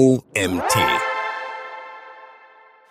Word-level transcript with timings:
OMT. 0.00 0.78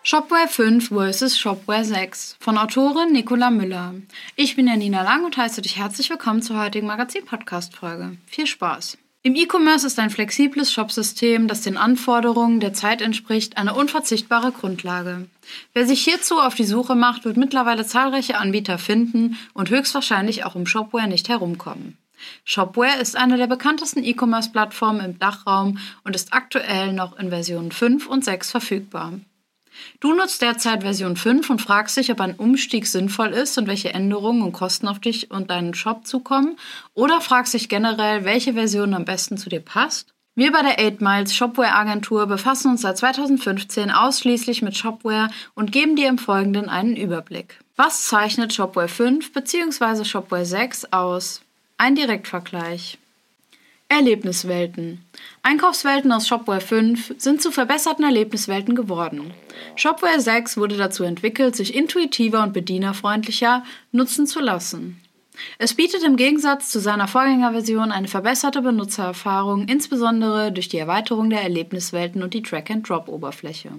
Shopware 0.04 0.48
5 0.48 0.90
vs. 0.90 1.40
Shopware 1.40 1.84
6 1.84 2.38
von 2.40 2.56
Autorin 2.60 3.12
Nicola 3.12 3.50
Müller. 3.50 3.96
Ich 4.36 4.56
bin 4.56 4.68
Janina 4.68 5.02
Lang 5.02 5.26
und 5.26 5.36
heiße 5.36 5.64
dich 5.64 5.78
herzlich 5.78 6.12
willkommen 6.12 6.44
zur 6.44 6.62
heutigen 6.62 6.86
Magazin-Podcast-Folge. 6.86 8.18
Viel 8.28 8.46
Spaß! 8.46 9.00
Im 9.24 9.34
E-Commerce 9.34 9.88
ist 9.88 9.98
ein 9.98 10.12
flexibles 10.12 10.72
Shopsystem, 10.72 11.48
das 11.48 11.62
den 11.62 11.78
Anforderungen 11.78 12.60
der 12.60 12.74
Zeit 12.74 13.02
entspricht, 13.02 13.58
eine 13.58 13.74
unverzichtbare 13.74 14.52
Grundlage. 14.52 15.28
Wer 15.74 15.88
sich 15.88 16.04
hierzu 16.04 16.40
auf 16.40 16.54
die 16.54 16.64
Suche 16.64 16.94
macht, 16.94 17.26
wird 17.26 17.38
mittlerweile 17.38 17.88
zahlreiche 17.88 18.38
Anbieter 18.38 18.78
finden 18.78 19.36
und 19.56 19.72
höchstwahrscheinlich 19.72 20.46
auch 20.46 20.54
um 20.54 20.68
Shopware 20.68 21.08
nicht 21.08 21.28
herumkommen. 21.28 21.98
Shopware 22.44 23.00
ist 23.00 23.16
eine 23.16 23.38
der 23.38 23.48
bekanntesten 23.48 24.04
E-Commerce-Plattformen 24.04 25.04
im 25.04 25.20
Dachraum 25.20 25.80
und 26.04 26.16
ist 26.16 26.34
aktuell 26.34 26.94
noch 26.94 27.18
in 27.18 27.30
Versionen 27.30 27.72
5 27.72 28.08
und 28.08 28.26
6 28.26 28.52
verfügbar. 28.52 29.14
Du 30.00 30.14
nutzt 30.14 30.42
derzeit 30.42 30.82
Version 30.82 31.16
5 31.16 31.50
und 31.50 31.62
fragst 31.62 31.98
dich, 31.98 32.12
ob 32.12 32.22
ein 32.22 32.36
Umstieg 32.36 32.88
sinnvoll 32.88 33.30
ist 33.30 33.58
und 33.58 33.68
welche 33.68 33.94
Änderungen 33.94 34.42
und 34.42 34.52
Kosten 34.52 34.88
auf 34.88 35.00
dich 35.00 35.32
und 35.32 35.50
deinen 35.50 35.74
Shop 35.74 36.06
zukommen 36.06 36.58
oder 36.94 37.22
fragst 37.22 37.54
dich 37.54 37.70
generell, 37.70 38.26
welche 38.26 38.54
Version 38.54 38.94
am 38.94 39.06
besten 39.06 39.38
zu 39.38 39.50
dir 39.50 39.62
passt? 39.62 40.14
Wir 40.36 40.52
bei 40.54 40.62
der 40.62 40.80
8 40.80 41.02
Miles 41.02 41.36
Shopware 41.36 41.76
Agentur 41.76 42.26
befassen 42.26 42.72
uns 42.72 42.82
seit 42.82 42.98
2015 42.98 43.92
ausschließlich 43.92 44.62
mit 44.62 44.78
Shopware 44.78 45.30
und 45.54 45.72
geben 45.72 45.98
dir 45.98 46.08
im 46.08 46.18
Folgenden 46.18 46.70
einen 46.70 46.96
Überblick. 46.96 47.60
Was 47.76 48.08
zeichnet 48.08 48.54
Shopware 48.54 48.88
5 48.88 49.34
bzw. 49.34 50.06
Shopware 50.06 50.46
6 50.46 50.94
aus? 50.94 51.42
Ein 51.82 51.96
Direktvergleich. 51.96 52.98
Erlebniswelten. 53.88 55.00
Einkaufswelten 55.44 56.12
aus 56.12 56.28
Shopware 56.28 56.60
5 56.60 57.16
sind 57.18 57.42
zu 57.42 57.52
verbesserten 57.52 58.04
Erlebniswelten 58.04 58.76
geworden. 58.76 59.34
Shopware 59.78 60.20
6 60.20 60.58
wurde 60.58 60.76
dazu 60.76 61.06
entwickelt, 61.06 61.56
sich 61.56 61.74
intuitiver 61.74 62.44
und 62.44 62.52
bedienerfreundlicher 62.52 63.64
nutzen 63.94 64.28
zu 64.28 64.42
lassen. 64.42 65.00
Es 65.58 65.74
bietet 65.74 66.04
im 66.04 66.16
Gegensatz 66.16 66.70
zu 66.70 66.80
seiner 66.80 67.08
Vorgängerversion 67.08 67.92
eine 67.92 68.08
verbesserte 68.08 68.62
Benutzererfahrung, 68.62 69.68
insbesondere 69.68 70.52
durch 70.52 70.70
die 70.70 70.78
Erweiterung 70.78 71.30
der 71.30 71.44
Erlebniswelten 71.44 72.24
und 72.24 72.34
die 72.34 72.42
Drag-and-Drop-Oberfläche. 72.42 73.72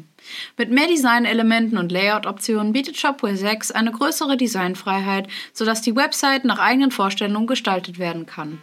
Mit 0.56 0.70
mehr 0.70 0.86
Designelementen 0.86 1.78
und 1.78 1.92
Layout-Optionen 1.92 2.72
bietet 2.72 2.98
Shopware 2.98 3.36
6 3.36 3.72
eine 3.72 3.92
größere 3.92 4.36
Designfreiheit, 4.36 5.28
sodass 5.52 5.82
die 5.82 5.96
Website 5.96 6.44
nach 6.44 6.58
eigenen 6.58 6.90
Vorstellungen 6.90 7.46
gestaltet 7.46 7.98
werden 7.98 8.26
kann. 8.26 8.60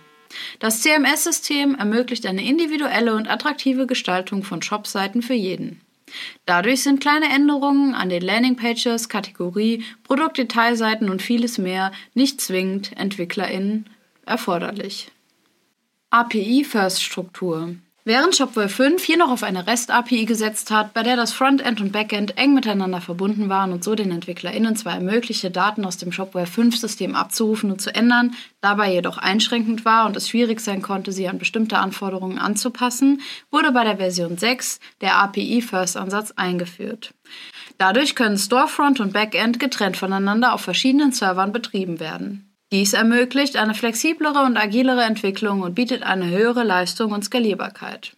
Das 0.60 0.82
CMS-System 0.82 1.76
ermöglicht 1.76 2.26
eine 2.26 2.44
individuelle 2.44 3.16
und 3.16 3.30
attraktive 3.30 3.88
Gestaltung 3.88 4.44
von 4.44 4.62
Shopseiten 4.62 5.22
für 5.22 5.34
jeden. 5.34 5.82
Dadurch 6.45 6.83
sind 6.83 7.02
kleine 7.02 7.30
Änderungen 7.30 7.94
an 7.94 8.09
den 8.09 8.22
Landingpages, 8.22 9.09
Kategorie, 9.09 9.83
Produktdetailseiten 10.03 11.09
und 11.09 11.22
vieles 11.22 11.58
mehr 11.58 11.91
nicht 12.13 12.39
zwingend 12.41 12.95
EntwicklerInnen 12.97 13.89
erforderlich. 14.25 15.11
API-First-Struktur 16.09 17.75
Während 18.08 18.38
Shopware 18.38 18.69
5 18.69 19.03
hier 19.03 19.17
noch 19.17 19.30
auf 19.30 19.44
eine 19.44 19.67
REST-API 19.67 20.23
gesetzt 20.23 20.72
hat, 20.72 20.94
bei 20.94 21.03
der 21.03 21.17
das 21.17 21.33
Frontend 21.33 21.81
und 21.81 21.91
Backend 21.91 22.38
eng 22.38 22.53
miteinander 22.53 23.02
verbunden 23.02 23.50
waren 23.50 23.73
und 23.73 23.83
so 23.83 23.95
den 23.95 24.11
EntwicklerInnen 24.11 24.77
zwar 24.77 24.94
ermöglichte, 24.94 25.52
Daten 25.52 25.83
aus 25.83 25.97
dem 25.97 26.13
Shopware 26.13 26.45
5-System 26.45 27.16
abzurufen 27.16 27.69
und 27.69 27.81
zu 27.81 27.94
ändern, 27.94 28.33
dabei 28.61 28.94
jedoch 28.94 29.17
einschränkend 29.17 29.83
war 29.83 30.05
und 30.05 30.16
es 30.16 30.30
schwierig 30.30 30.61
sein 30.61 30.81
konnte, 30.81 31.11
sie 31.11 31.28
an 31.28 31.38
bestimmte 31.38 31.80
Anforderungen 31.80 32.39
anzupassen, 32.39 33.19
wurde 33.52 33.73
bei 33.73 33.83
der 33.83 33.97
Version 33.97 34.38
6 34.38 34.80
der 35.02 35.17
API-First-Ansatz 35.17 36.31
eingeführt. 36.38 37.13
Dadurch 37.78 38.16
können 38.16 38.38
Storefront 38.38 39.02
und 39.02 39.11
Backend 39.11 39.59
getrennt 39.59 39.97
voneinander 39.97 40.53
auf 40.53 40.61
verschiedenen 40.61 41.11
Servern 41.11 41.51
betrieben 41.51 42.00
werden. 42.00 42.47
Dies 42.72 42.94
ermöglicht 42.94 43.55
eine 43.55 43.73
flexiblere 43.73 44.44
und 44.44 44.57
agilere 44.57 45.03
Entwicklung 45.03 45.61
und 45.61 45.75
bietet 45.75 46.03
eine 46.03 46.29
höhere 46.29 46.63
Leistung 46.63 47.13
und 47.13 47.23
Skalierbarkeit. 47.23 48.13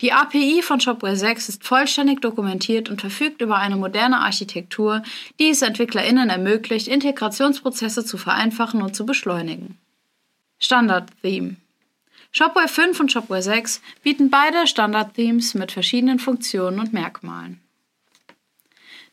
Die 0.00 0.12
API 0.12 0.62
von 0.62 0.80
Shopware 0.80 1.16
6 1.16 1.48
ist 1.48 1.64
vollständig 1.64 2.20
dokumentiert 2.20 2.88
und 2.88 3.00
verfügt 3.00 3.40
über 3.40 3.58
eine 3.58 3.76
moderne 3.76 4.20
Architektur, 4.20 5.02
die 5.38 5.50
es 5.50 5.62
EntwicklerInnen 5.62 6.30
ermöglicht, 6.30 6.88
Integrationsprozesse 6.88 8.04
zu 8.04 8.18
vereinfachen 8.18 8.82
und 8.82 8.94
zu 8.94 9.06
beschleunigen. 9.06 9.78
Standard-Theme 10.58 11.56
Shopware 12.30 12.68
5 12.68 13.00
und 13.00 13.12
Shopware 13.12 13.42
6 13.42 13.80
bieten 14.02 14.30
beide 14.30 14.66
Standard-Themes 14.66 15.54
mit 15.54 15.72
verschiedenen 15.72 16.18
Funktionen 16.18 16.78
und 16.78 16.92
Merkmalen. 16.92 17.60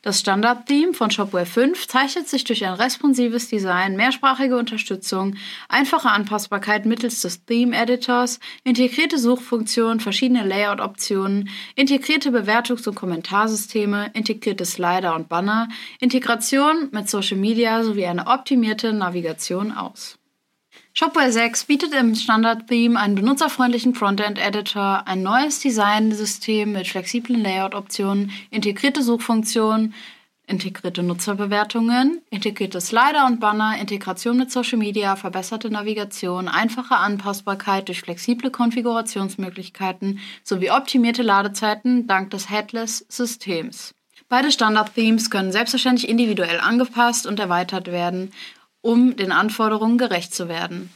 Das 0.06 0.20
Standard-Theme 0.20 0.94
von 0.94 1.10
Shopware 1.10 1.46
5 1.46 1.88
zeichnet 1.88 2.28
sich 2.28 2.44
durch 2.44 2.64
ein 2.64 2.74
responsives 2.74 3.48
Design, 3.48 3.96
mehrsprachige 3.96 4.56
Unterstützung, 4.56 5.34
einfache 5.68 6.08
Anpassbarkeit 6.10 6.86
mittels 6.86 7.22
des 7.22 7.44
Theme-Editors, 7.44 8.38
integrierte 8.62 9.18
Suchfunktionen, 9.18 9.98
verschiedene 9.98 10.46
Layout-Optionen, 10.46 11.48
integrierte 11.74 12.30
Bewertungs- 12.30 12.86
und 12.86 12.94
Kommentarsysteme, 12.94 14.12
integrierte 14.14 14.64
Slider 14.64 15.16
und 15.16 15.28
Banner, 15.28 15.66
Integration 15.98 16.88
mit 16.92 17.10
Social 17.10 17.38
Media 17.38 17.82
sowie 17.82 18.06
eine 18.06 18.28
optimierte 18.28 18.92
Navigation 18.92 19.72
aus. 19.72 20.20
Shopware 20.98 21.30
6 21.30 21.66
bietet 21.66 21.92
im 21.92 22.14
Standard-Theme 22.14 22.98
einen 22.98 23.16
benutzerfreundlichen 23.16 23.94
Frontend-Editor, 23.94 25.06
ein 25.06 25.22
neues 25.22 25.60
Design-System 25.60 26.72
mit 26.72 26.88
flexiblen 26.88 27.42
Layout-Optionen, 27.42 28.30
integrierte 28.50 29.02
Suchfunktionen, 29.02 29.92
integrierte 30.46 31.02
Nutzerbewertungen, 31.02 32.22
integrierte 32.30 32.80
Slider 32.80 33.26
und 33.26 33.40
Banner, 33.40 33.76
Integration 33.78 34.38
mit 34.38 34.50
Social 34.50 34.78
Media, 34.78 35.16
verbesserte 35.16 35.68
Navigation, 35.68 36.48
einfache 36.48 36.96
Anpassbarkeit 36.96 37.88
durch 37.88 38.00
flexible 38.00 38.50
Konfigurationsmöglichkeiten 38.50 40.20
sowie 40.44 40.70
optimierte 40.70 41.22
Ladezeiten 41.22 42.06
dank 42.06 42.30
des 42.30 42.48
Headless-Systems. 42.48 43.92
Beide 44.30 44.50
Standard-Themes 44.50 45.28
können 45.28 45.52
selbstverständlich 45.52 46.08
individuell 46.08 46.58
angepasst 46.58 47.26
und 47.26 47.38
erweitert 47.38 47.88
werden 47.88 48.32
um 48.86 49.16
den 49.16 49.32
Anforderungen 49.32 49.98
gerecht 49.98 50.32
zu 50.32 50.48
werden. 50.48 50.90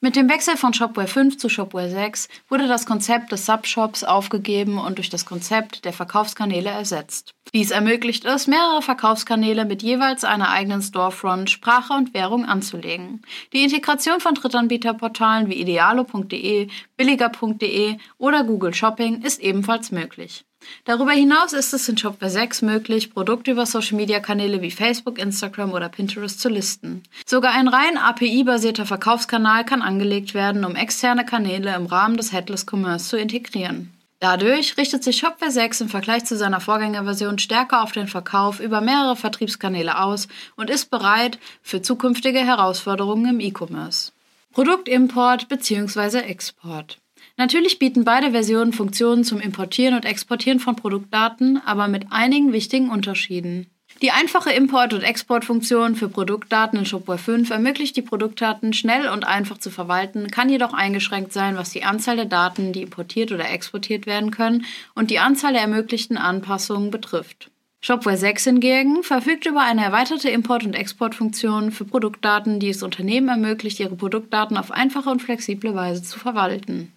Mit 0.00 0.16
dem 0.16 0.28
Wechsel 0.28 0.56
von 0.56 0.72
Shopware 0.72 1.06
5 1.06 1.36
zu 1.36 1.50
Shopware 1.50 1.90
6 1.90 2.28
wurde 2.48 2.66
das 2.66 2.86
Konzept 2.86 3.30
des 3.30 3.44
Subshops 3.44 4.04
aufgegeben 4.04 4.78
und 4.78 4.96
durch 4.96 5.10
das 5.10 5.26
Konzept 5.26 5.84
der 5.84 5.92
Verkaufskanäle 5.92 6.70
ersetzt. 6.70 7.34
Dies 7.52 7.70
ermöglicht 7.70 8.24
es, 8.24 8.46
mehrere 8.46 8.80
Verkaufskanäle 8.80 9.66
mit 9.66 9.82
jeweils 9.82 10.24
einer 10.24 10.50
eigenen 10.50 10.80
Storefront, 10.80 11.50
Sprache 11.50 11.92
und 11.92 12.14
Währung 12.14 12.46
anzulegen. 12.46 13.20
Die 13.52 13.62
Integration 13.62 14.20
von 14.20 14.34
Drittanbieterportalen 14.34 15.48
wie 15.48 15.60
idealo.de, 15.60 16.68
billiger.de 16.96 17.98
oder 18.16 18.44
Google 18.44 18.74
Shopping 18.74 19.20
ist 19.22 19.40
ebenfalls 19.40 19.92
möglich. 19.92 20.46
Darüber 20.84 21.12
hinaus 21.12 21.52
ist 21.52 21.72
es 21.72 21.88
in 21.88 21.96
Shopware 21.96 22.30
6 22.30 22.62
möglich, 22.62 23.12
Produkte 23.12 23.50
über 23.50 23.66
Social-Media-Kanäle 23.66 24.62
wie 24.62 24.70
Facebook, 24.70 25.18
Instagram 25.18 25.72
oder 25.72 25.88
Pinterest 25.88 26.40
zu 26.40 26.48
listen. 26.48 27.02
Sogar 27.24 27.52
ein 27.52 27.68
rein 27.68 27.98
API-basierter 27.98 28.86
Verkaufskanal 28.86 29.64
kann 29.64 29.82
angelegt 29.82 30.34
werden, 30.34 30.64
um 30.64 30.76
externe 30.76 31.24
Kanäle 31.24 31.74
im 31.74 31.86
Rahmen 31.86 32.16
des 32.16 32.32
Headless 32.32 32.66
Commerce 32.70 33.08
zu 33.08 33.16
integrieren. 33.16 33.92
Dadurch 34.18 34.78
richtet 34.78 35.04
sich 35.04 35.18
Shopware 35.18 35.50
6 35.50 35.82
im 35.82 35.88
Vergleich 35.88 36.24
zu 36.24 36.36
seiner 36.36 36.60
Vorgängerversion 36.60 37.38
stärker 37.38 37.82
auf 37.82 37.92
den 37.92 38.08
Verkauf 38.08 38.60
über 38.60 38.80
mehrere 38.80 39.14
Vertriebskanäle 39.14 39.98
aus 39.98 40.26
und 40.56 40.70
ist 40.70 40.90
bereit 40.90 41.38
für 41.62 41.82
zukünftige 41.82 42.38
Herausforderungen 42.38 43.34
im 43.34 43.40
E-Commerce. 43.40 44.12
Produktimport 44.52 45.48
bzw. 45.48 46.20
Export. 46.20 46.98
Natürlich 47.36 47.78
bieten 47.78 48.04
beide 48.04 48.30
Versionen 48.30 48.72
Funktionen 48.72 49.22
zum 49.22 49.40
Importieren 49.40 49.94
und 49.94 50.06
Exportieren 50.06 50.58
von 50.58 50.74
Produktdaten, 50.74 51.60
aber 51.66 51.86
mit 51.86 52.06
einigen 52.10 52.52
wichtigen 52.52 52.90
Unterschieden. 52.90 53.66
Die 54.02 54.10
einfache 54.10 54.50
Import- 54.50 54.92
und 54.92 55.02
Exportfunktion 55.02 55.96
für 55.96 56.08
Produktdaten 56.08 56.78
in 56.78 56.84
Shopware 56.84 57.18
5 57.18 57.50
ermöglicht 57.50 57.96
die 57.96 58.02
Produktdaten 58.02 58.74
schnell 58.74 59.08
und 59.08 59.26
einfach 59.26 59.56
zu 59.56 59.70
verwalten, 59.70 60.30
kann 60.30 60.50
jedoch 60.50 60.74
eingeschränkt 60.74 61.32
sein, 61.32 61.56
was 61.56 61.70
die 61.70 61.84
Anzahl 61.84 62.16
der 62.16 62.26
Daten, 62.26 62.72
die 62.72 62.82
importiert 62.82 63.32
oder 63.32 63.50
exportiert 63.50 64.06
werden 64.06 64.30
können, 64.30 64.66
und 64.94 65.10
die 65.10 65.18
Anzahl 65.18 65.52
der 65.52 65.62
ermöglichten 65.62 66.18
Anpassungen 66.18 66.90
betrifft. 66.90 67.50
Shopware 67.80 68.16
6 68.16 68.44
hingegen 68.44 69.02
verfügt 69.02 69.46
über 69.46 69.62
eine 69.62 69.84
erweiterte 69.84 70.28
Import- 70.28 70.64
und 70.64 70.74
Exportfunktion 70.74 71.70
für 71.70 71.84
Produktdaten, 71.84 72.60
die 72.60 72.70
es 72.70 72.82
Unternehmen 72.82 73.28
ermöglicht, 73.28 73.80
ihre 73.80 73.96
Produktdaten 73.96 74.56
auf 74.56 74.72
einfache 74.72 75.08
und 75.08 75.22
flexible 75.22 75.74
Weise 75.74 76.02
zu 76.02 76.18
verwalten. 76.18 76.92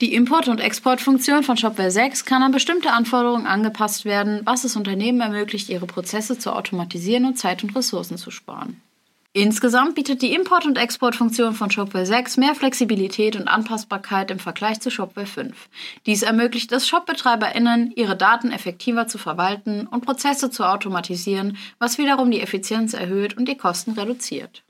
Die 0.00 0.12
Import- 0.12 0.48
und 0.48 0.58
Exportfunktion 0.58 1.44
von 1.44 1.56
Shopware 1.56 1.90
6 1.90 2.24
kann 2.24 2.42
an 2.42 2.50
bestimmte 2.50 2.90
Anforderungen 2.90 3.46
angepasst 3.46 4.04
werden, 4.04 4.40
was 4.44 4.64
es 4.64 4.74
Unternehmen 4.74 5.20
ermöglicht, 5.20 5.68
ihre 5.68 5.86
Prozesse 5.86 6.36
zu 6.36 6.52
automatisieren 6.52 7.26
und 7.26 7.38
Zeit 7.38 7.62
und 7.62 7.76
Ressourcen 7.76 8.18
zu 8.18 8.32
sparen. 8.32 8.80
Insgesamt 9.36 9.94
bietet 9.94 10.22
die 10.22 10.32
Import- 10.32 10.66
und 10.66 10.78
Exportfunktion 10.78 11.54
von 11.54 11.70
Shopware 11.70 12.06
6 12.06 12.36
mehr 12.36 12.54
Flexibilität 12.54 13.36
und 13.36 13.46
Anpassbarkeit 13.46 14.32
im 14.32 14.40
Vergleich 14.40 14.80
zu 14.80 14.90
Shopware 14.90 15.26
5. 15.26 15.68
Dies 16.06 16.22
ermöglicht 16.22 16.72
es 16.72 16.88
ShopbetreiberInnen, 16.88 17.92
ihre 17.96 18.16
Daten 18.16 18.50
effektiver 18.50 19.06
zu 19.06 19.18
verwalten 19.18 19.86
und 19.86 20.04
Prozesse 20.04 20.50
zu 20.50 20.64
automatisieren, 20.64 21.56
was 21.78 21.98
wiederum 21.98 22.32
die 22.32 22.40
Effizienz 22.40 22.94
erhöht 22.94 23.36
und 23.36 23.48
die 23.48 23.56
Kosten 23.56 23.92
reduziert. 23.92 24.64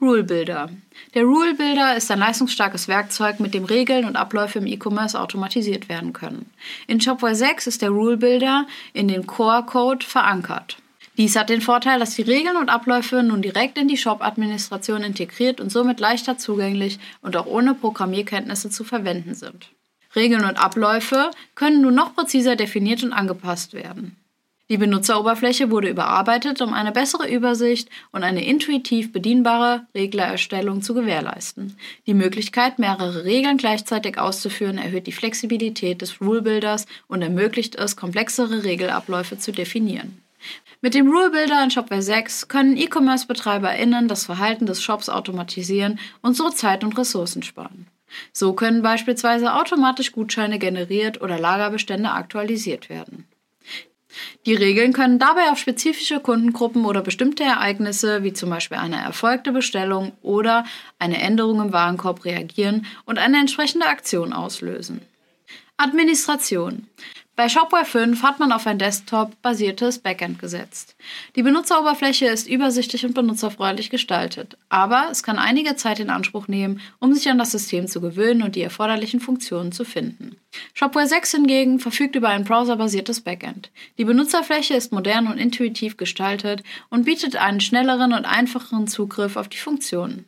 Rule 0.00 0.24
Builder. 0.24 0.70
Der 1.14 1.22
Rule 1.22 1.54
Builder 1.54 1.96
ist 1.96 2.10
ein 2.10 2.18
leistungsstarkes 2.18 2.88
Werkzeug, 2.88 3.40
mit 3.40 3.54
dem 3.54 3.64
Regeln 3.64 4.04
und 4.04 4.16
Abläufe 4.16 4.58
im 4.58 4.66
E-Commerce 4.66 5.18
automatisiert 5.18 5.88
werden 5.88 6.12
können. 6.12 6.50
In 6.86 7.00
Shopware 7.00 7.34
6 7.34 7.66
ist 7.68 7.82
der 7.82 7.90
Rule 7.90 8.16
Builder 8.16 8.66
in 8.92 9.08
den 9.08 9.26
Core 9.26 9.64
Code 9.64 10.04
verankert. 10.04 10.78
Dies 11.16 11.36
hat 11.36 11.48
den 11.48 11.60
Vorteil, 11.60 12.00
dass 12.00 12.16
die 12.16 12.22
Regeln 12.22 12.56
und 12.56 12.70
Abläufe 12.70 13.22
nun 13.22 13.40
direkt 13.40 13.78
in 13.78 13.86
die 13.86 13.96
Shop-Administration 13.96 15.04
integriert 15.04 15.60
und 15.60 15.70
somit 15.70 16.00
leichter 16.00 16.38
zugänglich 16.38 16.98
und 17.22 17.36
auch 17.36 17.46
ohne 17.46 17.74
Programmierkenntnisse 17.74 18.68
zu 18.68 18.82
verwenden 18.82 19.34
sind. 19.34 19.70
Regeln 20.16 20.44
und 20.44 20.62
Abläufe 20.62 21.30
können 21.54 21.82
nun 21.82 21.94
noch 21.94 22.14
präziser 22.16 22.56
definiert 22.56 23.04
und 23.04 23.12
angepasst 23.12 23.74
werden. 23.74 24.16
Die 24.70 24.78
Benutzeroberfläche 24.78 25.70
wurde 25.70 25.90
überarbeitet, 25.90 26.62
um 26.62 26.72
eine 26.72 26.90
bessere 26.90 27.28
Übersicht 27.28 27.90
und 28.12 28.22
eine 28.22 28.46
intuitiv 28.46 29.12
bedienbare 29.12 29.86
Reglererstellung 29.94 30.80
zu 30.80 30.94
gewährleisten. 30.94 31.76
Die 32.06 32.14
Möglichkeit, 32.14 32.78
mehrere 32.78 33.24
Regeln 33.24 33.58
gleichzeitig 33.58 34.18
auszuführen, 34.18 34.78
erhöht 34.78 35.06
die 35.06 35.12
Flexibilität 35.12 36.00
des 36.00 36.18
Rule-Builders 36.22 36.86
und 37.08 37.20
ermöglicht 37.20 37.74
es, 37.74 37.96
komplexere 37.96 38.64
Regelabläufe 38.64 39.36
zu 39.36 39.52
definieren. 39.52 40.22
Mit 40.80 40.94
dem 40.94 41.10
Rule 41.10 41.30
Builder 41.30 41.62
in 41.62 41.70
Shopware 41.70 42.02
6 42.02 42.48
können 42.48 42.76
E-Commerce-BetreiberInnen 42.76 44.08
das 44.08 44.24
Verhalten 44.24 44.64
des 44.64 44.82
Shops 44.82 45.10
automatisieren 45.10 45.98
und 46.22 46.36
so 46.36 46.48
Zeit 46.48 46.84
und 46.84 46.96
Ressourcen 46.96 47.42
sparen. 47.42 47.86
So 48.32 48.54
können 48.54 48.82
beispielsweise 48.82 49.54
automatisch 49.54 50.12
Gutscheine 50.12 50.58
generiert 50.58 51.20
oder 51.20 51.38
Lagerbestände 51.38 52.10
aktualisiert 52.10 52.88
werden. 52.88 53.26
Die 54.46 54.54
Regeln 54.54 54.92
können 54.92 55.18
dabei 55.18 55.50
auf 55.50 55.58
spezifische 55.58 56.20
Kundengruppen 56.20 56.84
oder 56.84 57.02
bestimmte 57.02 57.44
Ereignisse, 57.44 58.22
wie 58.22 58.32
zum 58.32 58.50
Beispiel 58.50 58.78
eine 58.78 58.96
erfolgte 58.96 59.52
Bestellung 59.52 60.12
oder 60.22 60.64
eine 60.98 61.20
Änderung 61.20 61.60
im 61.60 61.72
Warenkorb 61.72 62.24
reagieren 62.24 62.86
und 63.04 63.18
eine 63.18 63.38
entsprechende 63.38 63.86
Aktion 63.86 64.32
auslösen. 64.32 65.00
Administration. 65.76 66.86
Bei 67.36 67.48
Shopware 67.48 67.84
5 67.84 68.22
hat 68.22 68.38
man 68.38 68.52
auf 68.52 68.64
ein 68.68 68.78
Desktop-basiertes 68.78 69.98
Backend 69.98 70.38
gesetzt. 70.38 70.94
Die 71.34 71.42
Benutzeroberfläche 71.42 72.26
ist 72.26 72.48
übersichtlich 72.48 73.04
und 73.04 73.14
benutzerfreundlich 73.14 73.90
gestaltet, 73.90 74.56
aber 74.68 75.08
es 75.10 75.24
kann 75.24 75.40
einige 75.40 75.74
Zeit 75.74 75.98
in 75.98 76.10
Anspruch 76.10 76.46
nehmen, 76.46 76.80
um 77.00 77.12
sich 77.12 77.28
an 77.28 77.38
das 77.38 77.50
System 77.50 77.88
zu 77.88 78.00
gewöhnen 78.00 78.42
und 78.42 78.54
die 78.54 78.62
erforderlichen 78.62 79.18
Funktionen 79.18 79.72
zu 79.72 79.84
finden. 79.84 80.36
Shopware 80.74 81.08
6 81.08 81.32
hingegen 81.32 81.80
verfügt 81.80 82.14
über 82.14 82.28
ein 82.28 82.44
browserbasiertes 82.44 83.22
Backend. 83.22 83.72
Die 83.98 84.04
Benutzerfläche 84.04 84.74
ist 84.74 84.92
modern 84.92 85.26
und 85.26 85.38
intuitiv 85.38 85.96
gestaltet 85.96 86.62
und 86.88 87.04
bietet 87.04 87.34
einen 87.34 87.60
schnelleren 87.60 88.12
und 88.12 88.26
einfacheren 88.26 88.86
Zugriff 88.86 89.36
auf 89.36 89.48
die 89.48 89.58
Funktionen. 89.58 90.26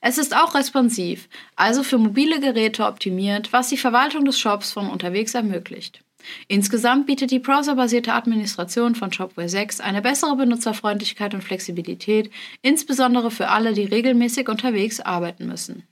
Es 0.00 0.18
ist 0.18 0.36
auch 0.36 0.54
responsiv, 0.54 1.28
also 1.56 1.82
für 1.82 1.98
mobile 1.98 2.40
Geräte 2.40 2.84
optimiert, 2.84 3.52
was 3.52 3.68
die 3.68 3.76
Verwaltung 3.76 4.24
des 4.24 4.38
Shops 4.38 4.72
von 4.72 4.88
unterwegs 4.88 5.34
ermöglicht. 5.34 6.00
Insgesamt 6.48 7.06
bietet 7.06 7.30
die 7.30 7.38
browserbasierte 7.38 8.12
Administration 8.12 8.94
von 8.94 9.12
Shopware 9.12 9.48
6 9.48 9.80
eine 9.80 10.02
bessere 10.02 10.36
Benutzerfreundlichkeit 10.36 11.34
und 11.34 11.44
Flexibilität, 11.44 12.30
insbesondere 12.62 13.30
für 13.30 13.48
alle, 13.48 13.74
die 13.74 13.84
regelmäßig 13.84 14.48
unterwegs 14.48 15.00
arbeiten 15.00 15.46
müssen. 15.46 15.84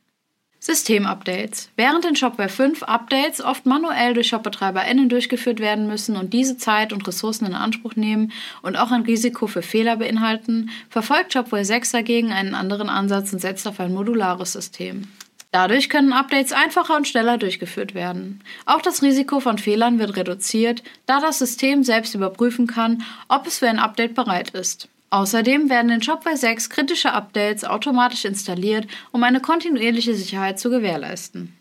Systemupdates. 0.64 1.68
Während 1.76 2.06
in 2.06 2.16
Shopware 2.16 2.48
5 2.48 2.84
Updates 2.84 3.44
oft 3.44 3.66
manuell 3.66 4.14
durch 4.14 4.28
ShopbetreiberInnen 4.28 5.10
durchgeführt 5.10 5.60
werden 5.60 5.86
müssen 5.86 6.16
und 6.16 6.32
diese 6.32 6.56
Zeit 6.56 6.94
und 6.94 7.06
Ressourcen 7.06 7.44
in 7.44 7.52
Anspruch 7.52 7.96
nehmen 7.96 8.32
und 8.62 8.76
auch 8.76 8.90
ein 8.90 9.02
Risiko 9.02 9.46
für 9.46 9.60
Fehler 9.60 9.98
beinhalten, 9.98 10.70
verfolgt 10.88 11.34
Shopware 11.34 11.66
6 11.66 11.90
dagegen 11.92 12.32
einen 12.32 12.54
anderen 12.54 12.88
Ansatz 12.88 13.30
und 13.34 13.40
setzt 13.40 13.68
auf 13.68 13.78
ein 13.78 13.92
modulares 13.92 14.54
System. 14.54 15.02
Dadurch 15.50 15.90
können 15.90 16.14
Updates 16.14 16.52
einfacher 16.52 16.96
und 16.96 17.06
schneller 17.06 17.36
durchgeführt 17.36 17.94
werden. 17.94 18.40
Auch 18.64 18.80
das 18.80 19.02
Risiko 19.02 19.40
von 19.40 19.58
Fehlern 19.58 19.98
wird 19.98 20.16
reduziert, 20.16 20.82
da 21.04 21.20
das 21.20 21.40
System 21.40 21.84
selbst 21.84 22.14
überprüfen 22.14 22.66
kann, 22.66 23.02
ob 23.28 23.46
es 23.46 23.58
für 23.58 23.68
ein 23.68 23.78
Update 23.78 24.14
bereit 24.14 24.48
ist. 24.50 24.88
Außerdem 25.14 25.70
werden 25.70 25.92
in 25.92 26.02
Shopware 26.02 26.36
6 26.36 26.70
kritische 26.70 27.12
Updates 27.12 27.64
automatisch 27.64 28.24
installiert, 28.24 28.88
um 29.12 29.22
eine 29.22 29.38
kontinuierliche 29.38 30.12
Sicherheit 30.12 30.58
zu 30.58 30.70
gewährleisten. 30.70 31.56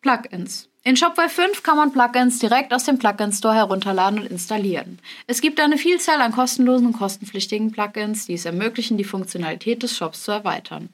Plugins. 0.00 0.70
In 0.84 0.96
Shopware 0.96 1.28
5 1.28 1.62
kann 1.62 1.76
man 1.76 1.92
Plugins 1.92 2.38
direkt 2.38 2.72
aus 2.72 2.84
dem 2.84 2.98
Plugin 2.98 3.30
Store 3.30 3.54
herunterladen 3.54 4.20
und 4.20 4.30
installieren. 4.30 5.00
Es 5.26 5.42
gibt 5.42 5.60
eine 5.60 5.76
Vielzahl 5.76 6.22
an 6.22 6.32
kostenlosen 6.32 6.86
und 6.86 6.92
kostenpflichtigen 6.94 7.72
Plugins, 7.72 8.24
die 8.24 8.32
es 8.32 8.46
ermöglichen, 8.46 8.96
die 8.96 9.04
Funktionalität 9.04 9.82
des 9.82 9.94
Shops 9.94 10.24
zu 10.24 10.30
erweitern. 10.30 10.88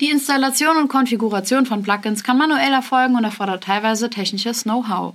Die 0.00 0.10
Installation 0.10 0.76
und 0.76 0.88
Konfiguration 0.88 1.64
von 1.64 1.82
Plugins 1.82 2.22
kann 2.22 2.36
manuell 2.36 2.74
erfolgen 2.74 3.16
und 3.16 3.24
erfordert 3.24 3.64
teilweise 3.64 4.10
technisches 4.10 4.64
Know-how. 4.64 5.14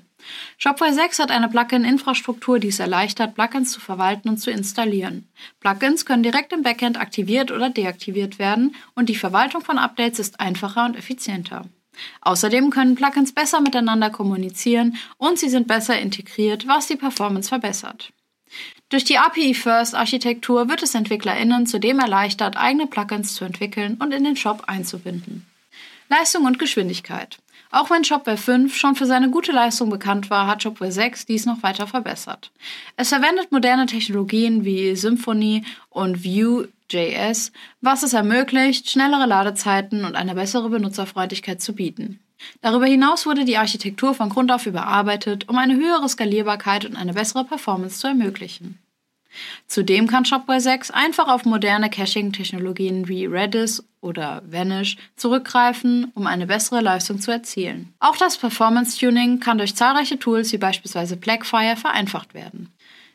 Shopware 0.57 0.93
6 0.93 1.19
hat 1.19 1.31
eine 1.31 1.49
Plugin-Infrastruktur, 1.49 2.59
die 2.59 2.67
es 2.67 2.79
erleichtert, 2.79 3.35
Plugins 3.35 3.71
zu 3.71 3.79
verwalten 3.79 4.29
und 4.29 4.37
zu 4.37 4.51
installieren. 4.51 5.29
Plugins 5.59 6.05
können 6.05 6.23
direkt 6.23 6.53
im 6.53 6.63
Backend 6.63 6.99
aktiviert 6.99 7.51
oder 7.51 7.69
deaktiviert 7.69 8.39
werden 8.39 8.75
und 8.95 9.09
die 9.09 9.15
Verwaltung 9.15 9.61
von 9.61 9.77
Updates 9.77 10.19
ist 10.19 10.39
einfacher 10.39 10.85
und 10.85 10.97
effizienter. 10.97 11.65
Außerdem 12.21 12.69
können 12.69 12.95
Plugins 12.95 13.33
besser 13.33 13.61
miteinander 13.61 14.09
kommunizieren 14.09 14.97
und 15.17 15.39
sie 15.39 15.49
sind 15.49 15.67
besser 15.67 15.99
integriert, 15.99 16.67
was 16.67 16.87
die 16.87 16.95
Performance 16.95 17.49
verbessert. 17.49 18.11
Durch 18.89 19.03
die 19.03 19.17
API-First-Architektur 19.17 20.69
wird 20.69 20.81
es 20.81 20.95
EntwicklerInnen 20.95 21.67
zudem 21.67 21.99
erleichtert, 21.99 22.57
eigene 22.57 22.87
Plugins 22.87 23.35
zu 23.35 23.45
entwickeln 23.45 23.97
und 23.99 24.13
in 24.13 24.23
den 24.23 24.35
Shop 24.35 24.63
einzubinden. 24.67 25.45
Leistung 26.09 26.45
und 26.45 26.57
Geschwindigkeit. 26.57 27.37
Auch 27.71 27.91
wenn 27.91 28.03
Shopware 28.03 28.37
5 28.37 28.75
schon 28.75 28.95
für 28.95 29.05
seine 29.05 29.29
gute 29.29 29.51
Leistung 29.51 29.91
bekannt 29.91 30.31
war, 30.31 30.47
hat 30.47 30.63
Shopware 30.63 30.91
6 30.91 31.27
dies 31.27 31.45
noch 31.45 31.61
weiter 31.61 31.85
verbessert. 31.85 32.51
Es 32.97 33.09
verwendet 33.09 33.51
moderne 33.51 33.85
Technologien 33.85 34.65
wie 34.65 34.95
Symfony 34.95 35.63
und 35.89 36.25
Vue.js, 36.25 37.51
was 37.81 38.01
es 38.01 38.13
ermöglicht, 38.13 38.89
schnellere 38.89 39.27
Ladezeiten 39.27 40.03
und 40.03 40.15
eine 40.15 40.33
bessere 40.33 40.69
Benutzerfreundlichkeit 40.69 41.61
zu 41.61 41.73
bieten. 41.73 42.19
Darüber 42.61 42.87
hinaus 42.87 43.27
wurde 43.27 43.45
die 43.45 43.57
Architektur 43.57 44.15
von 44.15 44.29
Grund 44.29 44.51
auf 44.51 44.65
überarbeitet, 44.65 45.47
um 45.47 45.57
eine 45.57 45.75
höhere 45.75 46.09
Skalierbarkeit 46.09 46.85
und 46.85 46.95
eine 46.95 47.13
bessere 47.13 47.45
Performance 47.45 47.99
zu 47.99 48.07
ermöglichen. 48.07 48.79
Zudem 49.67 50.07
kann 50.07 50.25
Shopware 50.25 50.61
6 50.61 50.91
einfach 50.91 51.27
auf 51.27 51.45
moderne 51.45 51.89
Caching-Technologien 51.89 53.07
wie 53.07 53.25
Redis 53.25 53.83
oder 54.01 54.41
Vanish 54.45 54.97
zurückgreifen, 55.15 56.11
um 56.15 56.27
eine 56.27 56.47
bessere 56.47 56.81
Leistung 56.81 57.19
zu 57.19 57.31
erzielen. 57.31 57.93
Auch 57.99 58.17
das 58.17 58.37
Performance-Tuning 58.37 59.39
kann 59.39 59.57
durch 59.57 59.75
zahlreiche 59.75 60.19
Tools 60.19 60.51
wie 60.53 60.57
beispielsweise 60.57 61.17
Blackfire 61.17 61.75
vereinfacht 61.75 62.33
werden. 62.33 62.71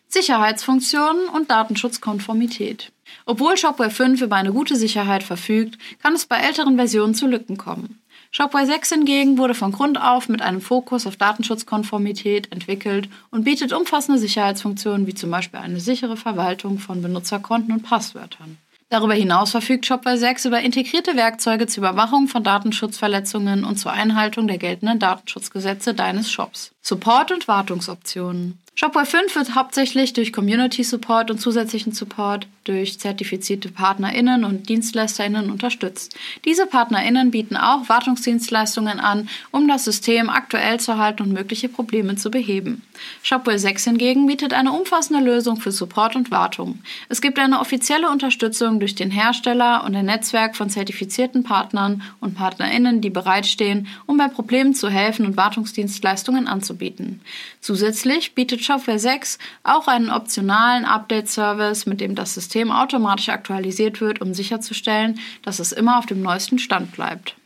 Sicherheitsfunktionen 0.09 1.29
und 1.29 1.51
Datenschutzkonformität. 1.51 2.93
Obwohl 3.27 3.57
Shopware 3.57 3.91
5 3.91 4.23
über 4.23 4.37
eine 4.37 4.53
gute 4.53 4.77
Sicherheit 4.77 5.25
verfügt, 5.25 5.79
kann 6.03 6.15
es 6.15 6.27
bei 6.27 6.37
älteren 6.37 6.77
Versionen 6.77 7.15
zu 7.15 7.27
Lücken 7.27 7.57
kommen. 7.57 8.01
Shopware 8.37 8.67
6 8.67 8.89
hingegen 8.89 9.39
wurde 9.39 9.55
von 9.55 9.71
Grund 9.71 9.97
auf 9.97 10.29
mit 10.29 10.43
einem 10.43 10.61
Fokus 10.61 11.07
auf 11.07 11.15
Datenschutzkonformität 11.15 12.51
entwickelt 12.51 13.09
und 13.31 13.45
bietet 13.45 13.73
umfassende 13.73 14.19
Sicherheitsfunktionen 14.19 15.07
wie 15.07 15.15
zum 15.15 15.31
Beispiel 15.31 15.61
eine 15.61 15.79
sichere 15.79 16.17
Verwaltung 16.17 16.81
von 16.81 17.01
Benutzerkonten 17.01 17.73
und 17.73 17.85
Passwörtern. 17.85 18.59
Darüber 18.89 19.15
hinaus 19.15 19.53
verfügt 19.53 19.87
Shopware 19.87 20.19
6 20.19 20.47
über 20.47 20.59
integrierte 20.59 21.15
Werkzeuge 21.15 21.69
zur 21.69 21.85
Überwachung 21.85 22.27
von 22.27 22.43
Datenschutzverletzungen 22.43 23.65
und 23.65 23.77
zur 23.77 23.93
Einhaltung 23.93 24.49
der 24.49 24.59
geltenden 24.59 24.99
Datenschutzgesetze 24.99 25.95
deines 25.95 26.29
Shops. 26.29 26.73
Support 26.83 27.31
und 27.31 27.47
Wartungsoptionen. 27.47 28.59
Shopware 28.77 29.07
5 29.07 29.37
wird 29.37 29.55
hauptsächlich 29.55 30.15
durch 30.15 30.33
Community 30.33 30.83
Support 30.83 31.31
und 31.31 31.39
zusätzlichen 31.39 31.93
Support 31.93 32.49
durch 32.65 32.99
zertifizierte 32.99 33.69
PartnerInnen 33.69 34.45
und 34.45 34.69
DienstleisterInnen 34.69 35.51
unterstützt. 35.51 36.17
Diese 36.45 36.67
PartnerInnen 36.67 37.31
bieten 37.31 37.57
auch 37.57 37.89
Wartungsdienstleistungen 37.89 38.99
an, 38.99 39.29
um 39.51 39.69
das 39.69 39.85
System 39.85 40.29
aktuell 40.29 40.81
zu 40.81 40.99
halten 40.99 41.23
und 41.23 41.33
mögliche 41.33 41.69
Probleme 41.69 42.17
zu 42.17 42.31
beheben. 42.31 42.83
Shopware 43.23 43.59
6 43.59 43.85
hingegen 43.85 44.27
bietet 44.27 44.55
eine 44.55 44.73
umfassende 44.73 45.23
Lösung 45.23 45.61
für 45.61 45.73
Support 45.73 46.17
und 46.17 46.31
Wartung. 46.31 46.81
Es 47.09 47.21
gibt 47.21 47.39
eine 47.39 47.61
offizielle 47.61 48.11
Unterstützung 48.11 48.81
durch 48.81 48.95
den 48.95 49.11
Hersteller 49.11 49.85
und 49.85 49.95
ein 49.95 50.07
Netzwerk 50.07 50.57
von 50.57 50.71
zertifizierten 50.71 51.45
Partnern 51.45 52.03
und 52.21 52.35
PartnerInnen, 52.35 53.01
die 53.01 53.11
bereitstehen, 53.11 53.87
um 54.07 54.17
bei 54.17 54.29
Problemen 54.29 54.75
zu 54.75 54.89
helfen 54.89 55.27
und 55.27 55.37
Wartungsdienstleistungen 55.37 56.49
anzubieten. 56.49 57.21
Zusätzlich 57.61 58.35
bietet 58.35 58.64
Shopware 58.65 58.99
6 58.99 59.39
auch 59.63 59.87
einen 59.87 60.11
optionalen 60.11 60.85
Update-Service, 60.85 61.87
mit 61.87 62.01
dem 62.01 62.15
das 62.15 62.35
System 62.35 62.71
automatisch 62.71 63.29
aktualisiert 63.29 64.01
wird, 64.01 64.21
um 64.21 64.35
sicherzustellen, 64.35 65.21
dass 65.43 65.59
es 65.59 65.73
immer 65.73 65.99
auf 65.99 66.07
dem 66.07 66.23
neuesten 66.23 66.59
Stand 66.59 66.93
bleibt. 66.93 67.37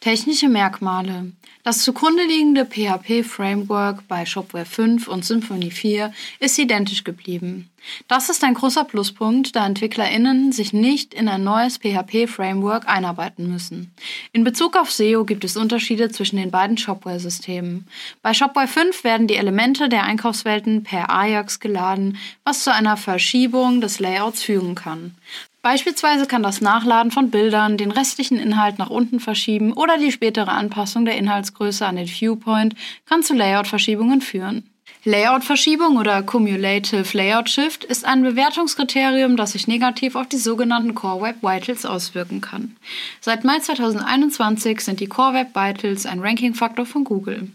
Technische 0.00 0.48
Merkmale. 0.48 1.30
Das 1.62 1.82
zugrunde 1.82 2.24
liegende 2.24 2.64
PHP-Framework 2.64 4.08
bei 4.08 4.24
Shopware 4.24 4.64
5 4.64 5.06
und 5.08 5.26
Symfony 5.26 5.70
4 5.70 6.10
ist 6.38 6.58
identisch 6.58 7.04
geblieben. 7.04 7.68
Das 8.08 8.30
ist 8.30 8.42
ein 8.42 8.54
großer 8.54 8.84
Pluspunkt, 8.84 9.54
da 9.54 9.66
EntwicklerInnen 9.66 10.52
sich 10.52 10.72
nicht 10.72 11.12
in 11.12 11.28
ein 11.28 11.44
neues 11.44 11.76
PHP-Framework 11.76 12.88
einarbeiten 12.88 13.52
müssen. 13.52 13.92
In 14.32 14.42
Bezug 14.42 14.74
auf 14.74 14.90
SEO 14.90 15.26
gibt 15.26 15.44
es 15.44 15.58
Unterschiede 15.58 16.08
zwischen 16.08 16.36
den 16.36 16.50
beiden 16.50 16.78
Shopware-Systemen. 16.78 17.86
Bei 18.22 18.32
Shopware 18.32 18.68
5 18.68 19.04
werden 19.04 19.26
die 19.26 19.36
Elemente 19.36 19.90
der 19.90 20.04
Einkaufswelten 20.04 20.82
per 20.82 21.10
Ajax 21.10 21.60
geladen, 21.60 22.16
was 22.42 22.64
zu 22.64 22.72
einer 22.72 22.96
Verschiebung 22.96 23.82
des 23.82 24.00
Layouts 24.00 24.42
führen 24.42 24.74
kann. 24.74 25.14
Beispielsweise 25.62 26.26
kann 26.26 26.42
das 26.42 26.62
Nachladen 26.62 27.12
von 27.12 27.30
Bildern 27.30 27.76
den 27.76 27.90
restlichen 27.90 28.38
Inhalt 28.38 28.78
nach 28.78 28.88
unten 28.88 29.20
verschieben 29.20 29.74
oder 29.74 29.98
die 29.98 30.10
spätere 30.10 30.50
Anpassung 30.50 31.04
der 31.04 31.18
Inhaltsgröße 31.18 31.84
an 31.84 31.96
den 31.96 32.06
Viewpoint 32.08 32.74
kann 33.04 33.22
zu 33.22 33.34
Layout-Verschiebungen 33.34 34.22
führen. 34.22 34.70
Layout-Verschiebung 35.04 35.96
oder 35.96 36.22
Cumulative 36.22 37.16
Layout 37.16 37.48
Shift 37.48 37.84
ist 37.84 38.04
ein 38.04 38.22
Bewertungskriterium, 38.22 39.36
das 39.36 39.52
sich 39.52 39.66
negativ 39.66 40.14
auf 40.14 40.28
die 40.28 40.36
sogenannten 40.36 40.94
Core 40.94 41.22
Web 41.22 41.42
Vitals 41.42 41.86
auswirken 41.86 42.40
kann. 42.40 42.76
Seit 43.20 43.44
Mai 43.44 43.58
2021 43.58 44.80
sind 44.80 45.00
die 45.00 45.06
Core 45.06 45.34
Web 45.34 45.54
Vitals 45.54 46.06
ein 46.06 46.20
Ranking-Faktor 46.20 46.84
von 46.84 47.04
Google. 47.04 47.50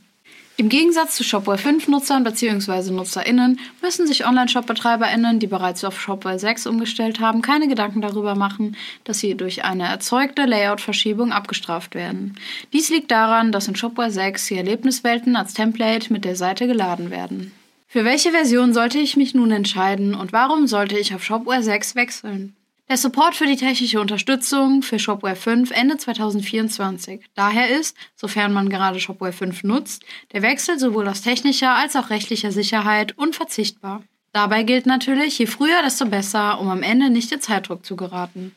Im 0.57 0.69
Gegensatz 0.69 1.17
zu 1.17 1.25
Shopware 1.25 1.57
5 1.57 1.89
Nutzern 1.89 2.23
bzw. 2.23 2.91
NutzerInnen 2.91 3.59
müssen 3.81 4.07
sich 4.07 4.25
Online-Shop-BetreiberInnen, 4.25 5.39
die 5.39 5.47
bereits 5.47 5.83
auf 5.83 5.99
Shopware 5.99 6.39
6 6.39 6.65
umgestellt 6.67 7.19
haben, 7.19 7.41
keine 7.41 7.67
Gedanken 7.67 7.99
darüber 7.99 8.35
machen, 8.35 8.77
dass 9.03 9.19
sie 9.19 9.35
durch 9.35 9.65
eine 9.65 9.83
erzeugte 9.83 10.45
Layout-Verschiebung 10.45 11.33
abgestraft 11.33 11.93
werden. 11.93 12.35
Dies 12.71 12.89
liegt 12.89 13.11
daran, 13.11 13.51
dass 13.51 13.67
in 13.67 13.75
Shopware 13.75 14.11
6 14.11 14.47
die 14.47 14.55
Erlebniswelten 14.55 15.35
als 15.35 15.53
Template 15.53 16.13
mit 16.13 16.23
der 16.23 16.37
Seite 16.37 16.67
geladen 16.67 17.11
werden. 17.11 17.51
Für 17.89 18.05
welche 18.05 18.31
Version 18.31 18.73
sollte 18.73 18.97
ich 18.97 19.17
mich 19.17 19.35
nun 19.35 19.51
entscheiden 19.51 20.15
und 20.15 20.31
warum 20.31 20.67
sollte 20.67 20.97
ich 20.97 21.13
auf 21.13 21.23
Shopware 21.23 21.63
6 21.63 21.95
wechseln? 21.95 22.55
Der 22.87 22.97
Support 22.97 23.33
für 23.33 23.47
die 23.47 23.55
technische 23.55 23.99
Unterstützung 23.99 24.83
für 24.83 24.99
Shopware 24.99 25.35
5 25.35 25.71
Ende 25.71 25.97
2024. 25.97 27.25
Daher 27.33 27.79
ist, 27.79 27.97
sofern 28.15 28.53
man 28.53 28.69
gerade 28.69 28.99
Shopware 28.99 29.33
5 29.33 29.63
nutzt, 29.63 30.05
der 30.33 30.43
Wechsel 30.43 30.77
sowohl 30.77 31.07
aus 31.07 31.21
technischer 31.21 31.73
als 31.73 31.95
auch 31.95 32.11
rechtlicher 32.11 32.51
Sicherheit 32.51 33.17
unverzichtbar. 33.17 34.03
Dabei 34.33 34.61
gilt 34.61 34.85
natürlich, 34.85 35.39
je 35.39 35.47
früher, 35.47 35.81
desto 35.81 36.05
besser, 36.05 36.59
um 36.59 36.69
am 36.69 36.83
Ende 36.83 37.09
nicht 37.09 37.31
in 37.31 37.41
Zeitdruck 37.41 37.83
zu 37.83 37.95
geraten. 37.95 38.53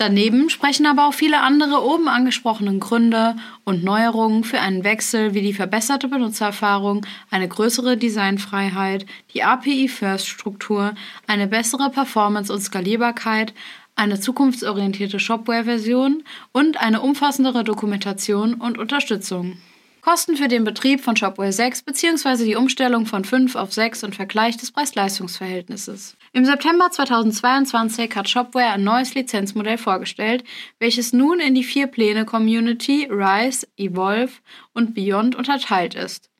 Daneben 0.00 0.48
sprechen 0.48 0.86
aber 0.86 1.06
auch 1.06 1.12
viele 1.12 1.40
andere 1.42 1.84
oben 1.84 2.08
angesprochenen 2.08 2.80
Gründe 2.80 3.36
und 3.64 3.84
Neuerungen 3.84 4.44
für 4.44 4.58
einen 4.58 4.82
Wechsel 4.82 5.34
wie 5.34 5.42
die 5.42 5.52
verbesserte 5.52 6.08
Benutzererfahrung, 6.08 7.04
eine 7.30 7.46
größere 7.46 7.98
Designfreiheit, 7.98 9.04
die 9.34 9.42
API-First-Struktur, 9.42 10.94
eine 11.26 11.46
bessere 11.46 11.90
Performance 11.90 12.50
und 12.50 12.62
Skalierbarkeit, 12.62 13.52
eine 13.94 14.18
zukunftsorientierte 14.18 15.20
Shopware-Version 15.20 16.24
und 16.52 16.80
eine 16.80 17.02
umfassendere 17.02 17.62
Dokumentation 17.62 18.54
und 18.54 18.78
Unterstützung. 18.78 19.58
Kosten 20.00 20.36
für 20.36 20.48
den 20.48 20.64
Betrieb 20.64 21.02
von 21.02 21.14
Shopware 21.14 21.52
6 21.52 21.82
bzw. 21.82 22.44
die 22.46 22.56
Umstellung 22.56 23.04
von 23.04 23.26
5 23.26 23.54
auf 23.54 23.74
6 23.74 24.04
und 24.04 24.14
Vergleich 24.14 24.56
des 24.56 24.72
Preis-Leistungs-Verhältnisses. 24.72 26.16
Im 26.32 26.44
September 26.44 26.88
2022 26.92 28.14
hat 28.14 28.28
Shopware 28.28 28.74
ein 28.74 28.84
neues 28.84 29.14
Lizenzmodell 29.14 29.78
vorgestellt, 29.78 30.44
welches 30.78 31.12
nun 31.12 31.40
in 31.40 31.56
die 31.56 31.64
vier 31.64 31.88
Pläne 31.88 32.24
Community, 32.24 33.08
Rise, 33.10 33.66
Evolve 33.76 34.34
und 34.72 34.94
Beyond 34.94 35.34
unterteilt 35.34 35.96
ist. 35.96 36.30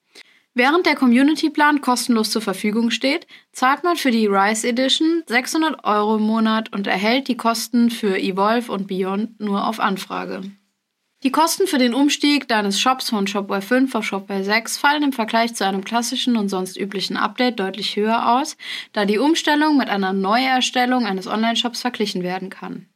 Während 0.54 0.86
der 0.86 0.94
Community-Plan 0.94 1.80
kostenlos 1.80 2.30
zur 2.30 2.42
Verfügung 2.42 2.90
steht, 2.90 3.26
zahlt 3.50 3.82
man 3.82 3.96
für 3.96 4.12
die 4.12 4.26
Rise 4.26 4.68
Edition 4.68 5.24
600 5.26 5.84
Euro 5.84 6.16
im 6.16 6.22
Monat 6.22 6.72
und 6.72 6.86
erhält 6.86 7.26
die 7.26 7.36
Kosten 7.36 7.90
für 7.90 8.16
Evolve 8.16 8.70
und 8.70 8.86
Beyond 8.86 9.40
nur 9.40 9.66
auf 9.66 9.80
Anfrage. 9.80 10.42
Die 11.22 11.30
Kosten 11.30 11.66
für 11.66 11.76
den 11.76 11.92
Umstieg 11.92 12.48
deines 12.48 12.80
Shops 12.80 13.10
von 13.10 13.26
Shopware 13.26 13.60
5 13.60 13.94
auf 13.94 14.06
Shopware 14.06 14.42
6 14.42 14.78
fallen 14.78 15.02
im 15.02 15.12
Vergleich 15.12 15.54
zu 15.54 15.66
einem 15.66 15.84
klassischen 15.84 16.38
und 16.38 16.48
sonst 16.48 16.78
üblichen 16.78 17.18
Update 17.18 17.60
deutlich 17.60 17.94
höher 17.94 18.38
aus, 18.38 18.56
da 18.94 19.04
die 19.04 19.18
Umstellung 19.18 19.76
mit 19.76 19.90
einer 19.90 20.14
Neuerstellung 20.14 21.04
eines 21.04 21.26
Online-Shops 21.26 21.82
verglichen 21.82 22.22
werden 22.22 22.48
kann. 22.48 22.86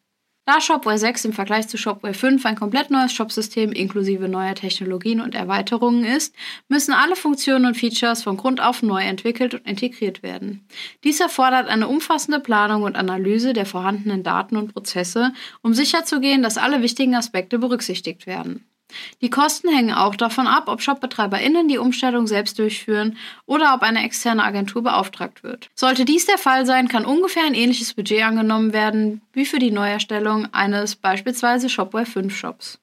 Da 0.46 0.60
Shopware 0.60 0.98
6 0.98 1.24
im 1.24 1.32
Vergleich 1.32 1.68
zu 1.68 1.78
Shopware 1.78 2.12
5 2.12 2.44
ein 2.44 2.54
komplett 2.54 2.90
neues 2.90 3.14
Shopsystem 3.14 3.72
inklusive 3.72 4.28
neuer 4.28 4.54
Technologien 4.54 5.22
und 5.22 5.34
Erweiterungen 5.34 6.04
ist, 6.04 6.34
müssen 6.68 6.92
alle 6.92 7.16
Funktionen 7.16 7.64
und 7.64 7.78
Features 7.78 8.22
von 8.22 8.36
Grund 8.36 8.60
auf 8.60 8.82
neu 8.82 9.02
entwickelt 9.02 9.54
und 9.54 9.66
integriert 9.66 10.22
werden. 10.22 10.68
Dies 11.02 11.20
erfordert 11.20 11.68
eine 11.68 11.88
umfassende 11.88 12.40
Planung 12.40 12.82
und 12.82 12.94
Analyse 12.94 13.54
der 13.54 13.64
vorhandenen 13.64 14.22
Daten 14.22 14.58
und 14.58 14.74
Prozesse, 14.74 15.32
um 15.62 15.72
sicherzugehen, 15.72 16.42
dass 16.42 16.58
alle 16.58 16.82
wichtigen 16.82 17.14
Aspekte 17.14 17.58
berücksichtigt 17.58 18.26
werden. 18.26 18.66
Die 19.20 19.30
Kosten 19.30 19.68
hängen 19.68 19.94
auch 19.94 20.14
davon 20.14 20.46
ab, 20.46 20.64
ob 20.66 20.82
ShopbetreiberInnen 20.82 21.68
die 21.68 21.78
Umstellung 21.78 22.26
selbst 22.26 22.58
durchführen 22.58 23.16
oder 23.46 23.74
ob 23.74 23.82
eine 23.82 24.04
externe 24.04 24.44
Agentur 24.44 24.82
beauftragt 24.82 25.42
wird. 25.42 25.68
Sollte 25.74 26.04
dies 26.04 26.26
der 26.26 26.38
Fall 26.38 26.66
sein, 26.66 26.88
kann 26.88 27.04
ungefähr 27.04 27.44
ein 27.44 27.54
ähnliches 27.54 27.94
Budget 27.94 28.22
angenommen 28.22 28.72
werden 28.72 29.22
wie 29.32 29.46
für 29.46 29.58
die 29.58 29.70
Neuerstellung 29.70 30.52
eines 30.52 30.96
beispielsweise 30.96 31.68
Shopware 31.68 32.06
5 32.06 32.36
Shops. 32.36 32.78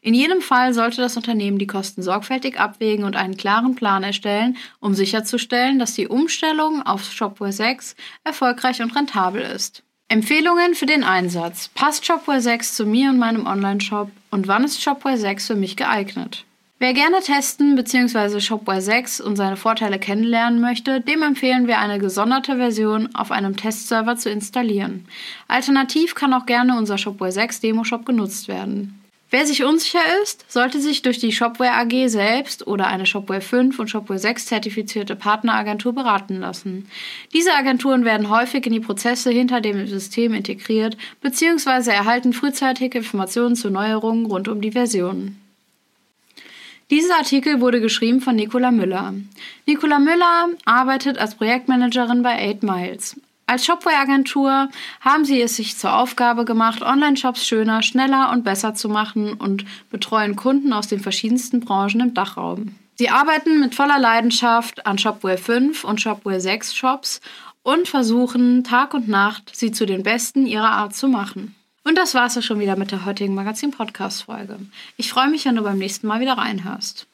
In 0.00 0.14
jedem 0.14 0.42
Fall 0.42 0.74
sollte 0.74 1.00
das 1.00 1.16
Unternehmen 1.16 1.58
die 1.58 1.66
Kosten 1.66 2.02
sorgfältig 2.02 2.60
abwägen 2.60 3.04
und 3.04 3.16
einen 3.16 3.36
klaren 3.36 3.74
Plan 3.74 4.04
erstellen, 4.04 4.56
um 4.78 4.94
sicherzustellen, 4.94 5.78
dass 5.78 5.94
die 5.94 6.06
Umstellung 6.06 6.82
auf 6.82 7.10
Shopware 7.10 7.52
6 7.52 7.96
erfolgreich 8.22 8.80
und 8.82 8.94
rentabel 8.94 9.42
ist. 9.42 9.82
Empfehlungen 10.08 10.76
für 10.76 10.86
den 10.86 11.02
Einsatz. 11.02 11.68
Passt 11.74 12.06
Shopware 12.06 12.40
6 12.40 12.76
zu 12.76 12.86
mir 12.86 13.10
und 13.10 13.18
meinem 13.18 13.44
Online-Shop 13.44 14.08
und 14.30 14.46
wann 14.46 14.62
ist 14.62 14.80
Shopware 14.80 15.18
6 15.18 15.48
für 15.48 15.56
mich 15.56 15.76
geeignet? 15.76 16.44
Wer 16.78 16.94
gerne 16.94 17.20
testen 17.20 17.74
bzw. 17.74 18.40
Shopware 18.40 18.80
6 18.80 19.20
und 19.20 19.34
seine 19.34 19.56
Vorteile 19.56 19.98
kennenlernen 19.98 20.60
möchte, 20.60 21.00
dem 21.00 21.22
empfehlen 21.22 21.66
wir 21.66 21.78
eine 21.80 21.98
gesonderte 21.98 22.56
Version 22.56 23.14
auf 23.16 23.32
einem 23.32 23.56
Testserver 23.56 24.16
zu 24.16 24.30
installieren. 24.30 25.08
Alternativ 25.48 26.14
kann 26.14 26.34
auch 26.34 26.46
gerne 26.46 26.76
unser 26.76 26.98
Shopware 26.98 27.32
6 27.32 27.60
Demo-Shop 27.60 28.06
genutzt 28.06 28.46
werden. 28.46 29.02
Wer 29.28 29.44
sich 29.44 29.64
unsicher 29.64 30.00
ist, 30.22 30.44
sollte 30.50 30.80
sich 30.80 31.02
durch 31.02 31.18
die 31.18 31.32
Shopware 31.32 31.72
AG 31.72 32.08
selbst 32.08 32.66
oder 32.66 32.86
eine 32.86 33.06
Shopware 33.06 33.40
5 33.40 33.76
und 33.78 33.90
Shopware 33.90 34.20
6 34.20 34.46
zertifizierte 34.46 35.16
Partneragentur 35.16 35.92
beraten 35.92 36.38
lassen. 36.38 36.88
Diese 37.34 37.52
Agenturen 37.52 38.04
werden 38.04 38.30
häufig 38.30 38.64
in 38.66 38.72
die 38.72 38.80
Prozesse 38.80 39.30
hinter 39.30 39.60
dem 39.60 39.84
System 39.88 40.32
integriert 40.32 40.96
bzw. 41.22 41.90
erhalten 41.90 42.32
frühzeitig 42.32 42.94
Informationen 42.94 43.56
zu 43.56 43.68
Neuerungen 43.68 44.26
rund 44.26 44.46
um 44.46 44.60
die 44.60 44.72
Version. 44.72 45.36
Dieser 46.88 47.16
Artikel 47.16 47.60
wurde 47.60 47.80
geschrieben 47.80 48.20
von 48.20 48.36
Nicola 48.36 48.70
Müller. 48.70 49.12
Nicola 49.66 49.98
Müller 49.98 50.50
arbeitet 50.64 51.18
als 51.18 51.34
Projektmanagerin 51.34 52.22
bei 52.22 52.48
8 52.48 52.62
Miles. 52.62 53.16
Als 53.48 53.64
Shopware-Agentur 53.64 54.68
haben 55.00 55.24
sie 55.24 55.40
es 55.40 55.54
sich 55.54 55.76
zur 55.76 55.94
Aufgabe 55.94 56.44
gemacht, 56.44 56.82
Online-Shops 56.82 57.46
schöner, 57.46 57.82
schneller 57.82 58.32
und 58.32 58.42
besser 58.42 58.74
zu 58.74 58.88
machen 58.88 59.34
und 59.34 59.64
betreuen 59.88 60.34
Kunden 60.34 60.72
aus 60.72 60.88
den 60.88 60.98
verschiedensten 60.98 61.60
Branchen 61.60 62.00
im 62.00 62.14
Dachraum. 62.14 62.74
Sie 62.96 63.08
arbeiten 63.08 63.60
mit 63.60 63.76
voller 63.76 64.00
Leidenschaft 64.00 64.84
an 64.84 64.98
Shopware 64.98 65.38
5 65.38 65.84
und 65.84 66.00
Shopware 66.00 66.40
6 66.40 66.74
Shops 66.74 67.20
und 67.62 67.86
versuchen 67.86 68.64
Tag 68.64 68.94
und 68.94 69.06
Nacht, 69.06 69.54
sie 69.54 69.70
zu 69.70 69.86
den 69.86 70.02
besten 70.02 70.46
ihrer 70.46 70.70
Art 70.70 70.96
zu 70.96 71.06
machen. 71.06 71.54
Und 71.84 71.96
das 71.96 72.14
war's 72.14 72.36
auch 72.36 72.42
schon 72.42 72.58
wieder 72.58 72.74
mit 72.74 72.90
der 72.90 73.04
heutigen 73.04 73.34
Magazin-Podcast-Folge. 73.34 74.58
Ich 74.96 75.10
freue 75.10 75.28
mich, 75.28 75.44
wenn 75.44 75.54
du 75.54 75.62
beim 75.62 75.78
nächsten 75.78 76.08
Mal 76.08 76.18
wieder 76.18 76.36
reinhörst. 76.36 77.06